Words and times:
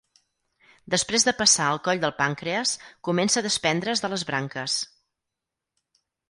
Després 0.93 1.25
de 1.27 1.33
passar 1.41 1.67
el 1.73 1.81
coll 1.87 2.01
del 2.05 2.13
pàncrees 2.21 2.71
comença 3.09 3.39
a 3.43 3.45
despendre's 3.49 4.03
de 4.07 4.11
les 4.15 4.25
branques. 4.31 4.79